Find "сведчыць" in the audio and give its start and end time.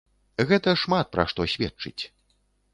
1.55-2.03